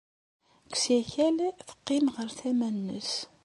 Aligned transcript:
Deg 0.71 0.75
usakal, 0.77 1.37
teqqim 1.67 2.05
ɣer 2.15 2.29
tama-nnes. 2.39 3.13